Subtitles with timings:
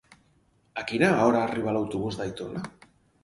[0.81, 2.63] A quina hora arriba l'autobús d'Aitona?